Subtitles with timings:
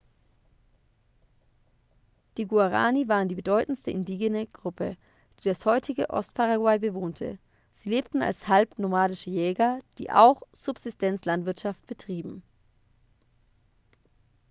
[2.37, 4.87] die guaraní waren die bedeutendste indigene gruppe
[5.39, 7.29] die das heutige ostparaguay bewohnte.
[7.75, 12.41] sie lebten als halbnomadische jäger die auch subsistenzlandwirtschaft betrieben